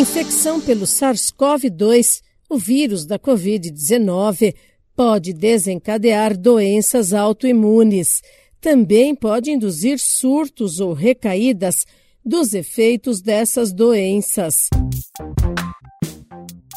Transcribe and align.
Infecção 0.00 0.62
pelo 0.62 0.86
SARS-CoV-2, 0.86 2.22
o 2.48 2.56
vírus 2.56 3.04
da 3.04 3.18
Covid-19, 3.18 4.54
pode 4.96 5.34
desencadear 5.34 6.38
doenças 6.38 7.12
autoimunes. 7.12 8.22
Também 8.62 9.14
pode 9.14 9.50
induzir 9.50 9.98
surtos 9.98 10.80
ou 10.80 10.94
recaídas 10.94 11.84
dos 12.24 12.54
efeitos 12.54 13.20
dessas 13.20 13.74
doenças. 13.74 14.70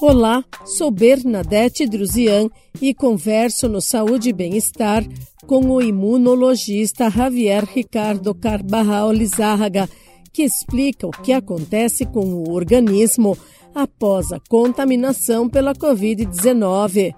Olá, 0.00 0.44
sou 0.64 0.88
Bernadette 0.88 1.88
Druzian 1.88 2.48
e 2.80 2.94
converso 2.94 3.68
no 3.68 3.80
Saúde 3.80 4.28
e 4.28 4.32
Bem-Estar 4.32 5.04
com 5.44 5.68
o 5.70 5.82
imunologista 5.82 7.10
Javier 7.10 7.64
Ricardo 7.64 8.32
Carbarral 8.32 9.10
Lizárraga, 9.10 9.88
que 10.32 10.42
explica 10.42 11.06
o 11.06 11.10
que 11.10 11.32
acontece 11.32 12.06
com 12.06 12.24
o 12.24 12.52
organismo 12.52 13.36
após 13.74 14.32
a 14.32 14.40
contaminação 14.48 15.48
pela 15.48 15.74
Covid-19. 15.74 17.14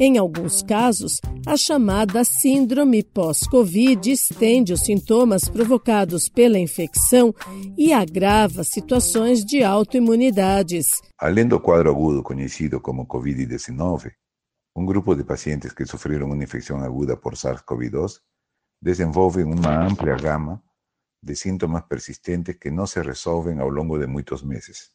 Em 0.00 0.18
alguns 0.18 0.60
casos, 0.60 1.20
a 1.46 1.56
chamada 1.56 2.24
síndrome 2.24 3.04
pós-Covid 3.04 4.10
estende 4.10 4.72
os 4.72 4.80
sintomas 4.80 5.48
provocados 5.48 6.28
pela 6.28 6.58
infecção 6.58 7.32
e 7.78 7.92
agrava 7.92 8.64
situações 8.64 9.44
de 9.44 9.62
autoimunidades. 9.62 11.00
Além 11.16 11.46
do 11.46 11.60
quadro 11.60 11.90
agudo 11.90 12.24
conhecido 12.24 12.80
como 12.80 13.06
Covid-19, 13.06 14.10
um 14.76 14.84
grupo 14.84 15.14
de 15.14 15.22
pacientes 15.22 15.72
que 15.72 15.86
sofreram 15.86 16.26
uma 16.26 16.42
infecção 16.42 16.80
aguda 16.80 17.16
por 17.16 17.34
SARS-CoV-2 17.34 18.18
desenvolvem 18.82 19.44
uma 19.44 19.86
ampla 19.86 20.16
gama 20.16 20.60
de 21.24 21.34
síntomas 21.34 21.84
persistentes 21.88 22.56
que 22.56 22.70
não 22.70 22.86
se 22.86 23.00
resolvem 23.00 23.58
ao 23.58 23.70
longo 23.70 23.98
de 23.98 24.06
muitos 24.06 24.42
meses. 24.42 24.90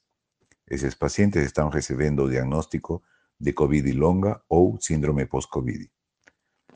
Esses 0.70 0.94
pacientes 0.94 1.44
estão 1.44 1.70
recebendo 1.70 2.24
o 2.24 2.30
diagnóstico 2.30 3.02
de 3.40 3.52
COVID 3.54 3.92
longa 3.94 4.40
ou 4.48 4.78
síndrome 4.80 5.26
pós-COVID. 5.26 5.90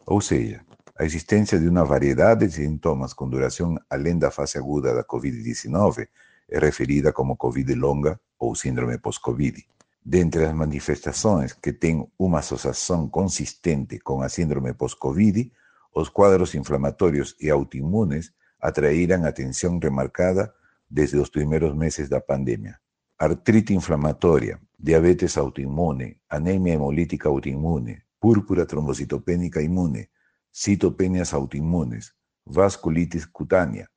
Ou 0.07 0.19
seja, 0.21 0.65
a 0.97 1.05
existência 1.05 1.59
de 1.59 1.69
uma 1.69 1.85
variedade 1.85 2.47
de 2.47 2.53
sintomas 2.53 3.13
com 3.13 3.29
duração 3.29 3.77
além 3.89 4.17
da 4.17 4.31
fase 4.31 4.57
aguda 4.57 4.95
da 4.95 5.03
COVID-19 5.03 6.07
é 6.49 6.59
referida 6.59 7.13
como 7.13 7.37
COVID 7.37 7.75
longa 7.75 8.19
ou 8.39 8.55
síndrome 8.55 8.97
pós-COVID. 8.97 9.63
Dentre 10.03 10.45
as 10.45 10.53
manifestações 10.53 11.53
que 11.53 11.71
têm 11.71 12.05
uma 12.17 12.39
associação 12.39 13.07
consistente 13.07 13.99
com 13.99 14.21
a 14.21 14.29
síndrome 14.29 14.73
pós-COVID, 14.73 15.51
os 15.93 16.09
quadros 16.09 16.55
inflamatórios 16.55 17.35
e 17.39 17.51
autoimunes 17.51 18.33
atraíram 18.63 19.25
atenção 19.25 19.77
remarcada 19.77 20.53
desde 20.89 21.17
os 21.17 21.29
primeiros 21.29 21.75
meses 21.75 22.07
da 22.07 22.21
pandemia. 22.21 22.79
Artrite 23.19 23.73
inflamatória, 23.73 24.57
diabetes 24.79 25.37
autoinmune, 25.37 26.17
anemia 26.29 26.75
hemolítica 26.75 27.27
autoinmune, 27.27 28.01
púrpura 28.21 28.65
trombocitopénica 28.65 29.61
inmune, 29.61 30.09
citopenias 30.49 31.33
autoinmunes, 31.33 32.13
vasculitis 32.45 33.25
cutânea, 33.25 33.89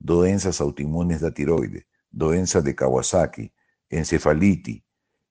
doenças 0.00 0.60
autoimunes 0.60 1.20
da 1.20 1.30
tiroide, 1.30 1.86
doença 2.10 2.60
de 2.60 2.74
Kawasaki, 2.74 3.52
encefalite 3.88 4.84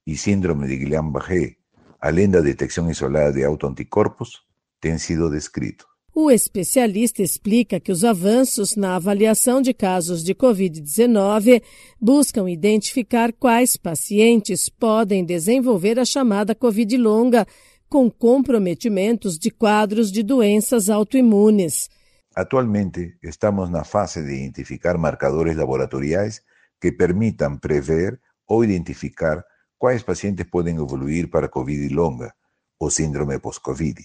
e 0.06 0.16
síndrome 0.16 0.66
de 0.66 0.78
Guillain-Barré, 0.78 1.58
além 2.00 2.30
da 2.30 2.40
detecção 2.40 2.90
isolada 2.90 3.34
de 3.34 3.44
autoanticorpos, 3.44 4.46
têm 4.80 4.98
sido 4.98 5.30
descritos. 5.30 5.97
O 6.20 6.32
especialista 6.32 7.22
explica 7.22 7.80
que 7.80 7.92
os 7.92 8.04
avanços 8.04 8.76
na 8.76 8.96
avaliação 8.96 9.62
de 9.62 9.72
casos 9.72 10.24
de 10.24 10.34
Covid-19 10.34 11.62
buscam 12.02 12.50
identificar 12.50 13.32
quais 13.32 13.78
pacientes 13.78 14.68
podem 14.68 15.24
desenvolver 15.24 16.00
a 16.00 16.06
chamada 16.06 16.56
Covid 16.56 16.98
longa, 16.98 17.46
com 17.88 18.10
comprometimentos 18.10 19.38
de 19.38 19.52
quadros 19.52 20.12
de 20.12 20.24
doenças 20.24 20.90
autoimunes. 20.90 21.88
Atualmente, 22.36 23.16
estamos 23.22 23.70
na 23.70 23.84
fase 23.84 24.26
de 24.26 24.34
identificar 24.34 24.98
marcadores 24.98 25.56
laboratoriais 25.56 26.42
que 26.82 26.92
permitam 26.92 27.60
prever 27.60 28.20
ou 28.48 28.64
identificar 28.64 29.46
quais 29.78 30.02
pacientes 30.02 30.48
podem 30.50 30.78
evoluir 30.78 31.30
para 31.30 31.48
Covid 31.48 31.94
longa 31.94 32.34
ou 32.80 32.90
síndrome 32.90 33.38
pós-Covid. 33.38 34.04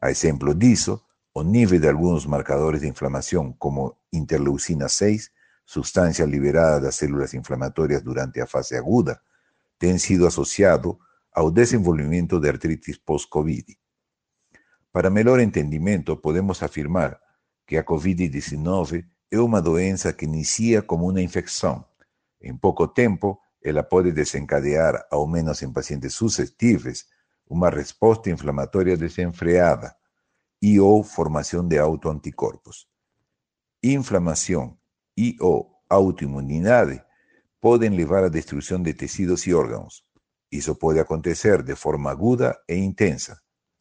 A 0.00 0.08
exemplo 0.08 0.54
disso, 0.54 1.02
o 1.38 1.42
nível 1.42 1.78
de 1.78 1.86
alguns 1.86 2.24
marcadores 2.24 2.80
de 2.80 2.88
inflamação, 2.88 3.52
como 3.58 3.94
interleucina 4.10 4.88
6, 4.88 5.30
substância 5.66 6.24
liberada 6.24 6.80
das 6.80 6.94
células 6.94 7.34
inflamatórias 7.34 8.00
durante 8.02 8.40
a 8.40 8.46
fase 8.46 8.74
aguda, 8.74 9.20
tem 9.78 9.98
sido 9.98 10.26
associado 10.26 10.98
ao 11.30 11.50
desenvolvimento 11.50 12.40
de 12.40 12.48
artrites 12.48 12.96
pós-Covid. 12.96 13.76
Para 14.90 15.10
melhor 15.10 15.38
entendimento, 15.38 16.16
podemos 16.16 16.62
afirmar 16.62 17.20
que 17.66 17.76
a 17.76 17.84
Covid-19 17.84 19.04
é 19.30 19.38
uma 19.38 19.60
doença 19.60 20.14
que 20.14 20.24
inicia 20.24 20.80
como 20.80 21.06
uma 21.06 21.20
infecção. 21.20 21.84
Em 22.40 22.56
pouco 22.56 22.88
tempo, 22.88 23.38
ela 23.62 23.82
pode 23.82 24.10
desencadear, 24.10 25.06
ao 25.10 25.26
menos 25.26 25.60
em 25.60 25.70
pacientes 25.70 26.14
suscetíveis, 26.14 27.04
uma 27.46 27.68
resposta 27.68 28.30
inflamatória 28.30 28.96
desenfreada 28.96 29.94
e 30.60 30.80
ou 30.80 31.02
formação 31.02 31.66
de 31.66 31.78
autoanticorpos. 31.78 32.86
Inflamação 33.82 34.78
e 35.16 35.36
ou 35.40 35.70
autoimunidade 35.88 37.02
podem 37.60 37.90
levar 37.90 38.24
à 38.24 38.28
destruição 38.28 38.82
de 38.82 38.94
tecidos 38.94 39.46
e 39.46 39.54
órgãos. 39.54 40.04
Isso 40.50 40.74
pode 40.76 40.98
acontecer 41.00 41.62
de 41.62 41.74
forma 41.74 42.10
aguda 42.10 42.58
e 42.68 42.74
intensa, 42.74 43.40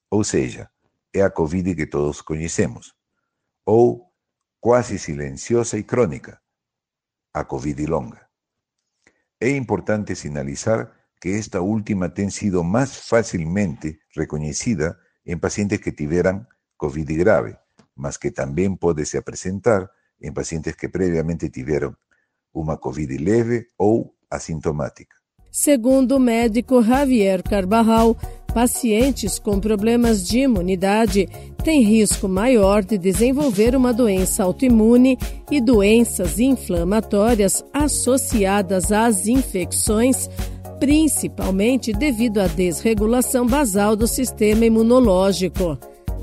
ou 0.09 0.23
seja, 0.23 0.69
é 1.13 1.21
a 1.21 1.29
Covid 1.29 1.75
que 1.75 1.87
todos 1.87 2.21
conhecemos, 2.21 2.93
ou 3.65 4.11
quase 4.59 4.97
silenciosa 4.99 5.77
e 5.77 5.83
crônica, 5.83 6.41
a 7.33 7.43
Covid 7.45 7.85
longa. 7.85 8.27
É 9.39 9.49
importante 9.49 10.15
sinalizar 10.15 10.91
que 11.21 11.29
esta 11.29 11.61
última 11.61 12.09
tem 12.09 12.29
sido 12.29 12.63
mais 12.63 12.95
facilmente 12.95 13.99
reconhecida 14.15 14.97
em 15.25 15.37
pacientes 15.37 15.79
que 15.79 15.91
tiveram 15.91 16.45
COVID 16.77 17.15
grave, 17.15 17.55
mas 17.95 18.17
que 18.17 18.31
também 18.31 18.75
pode 18.75 19.05
se 19.05 19.17
apresentar 19.17 19.89
em 20.21 20.31
pacientes 20.31 20.75
que 20.75 20.89
previamente 20.89 21.49
tiveram 21.49 21.95
uma 22.53 22.77
COVID 22.77 23.17
leve 23.17 23.67
ou 23.77 24.13
assintomática. 24.29 25.15
Segundo 25.51 26.17
o 26.17 26.19
médico 26.19 26.83
Javier 26.83 27.41
Carbarral, 27.41 28.17
pacientes 28.53 29.39
com 29.39 29.57
problemas 29.57 30.27
de 30.27 30.39
imunidade 30.39 31.27
têm 31.63 31.81
risco 31.81 32.27
maior 32.27 32.83
de 32.83 32.97
desenvolver 32.97 33.73
uma 33.73 33.93
doença 33.93 34.43
autoimune 34.43 35.17
e 35.49 35.61
doenças 35.61 36.39
inflamatórias 36.39 37.63
associadas 37.73 38.91
às 38.91 39.27
infecções, 39.27 40.29
principalmente 40.77 41.93
devido 41.93 42.39
à 42.39 42.47
desregulação 42.47 43.47
basal 43.47 43.95
do 43.95 44.07
sistema 44.07 44.65
imunológico. 44.65 45.77